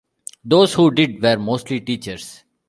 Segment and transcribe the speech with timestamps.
[0.43, 2.43] Those who did were mostly teachers.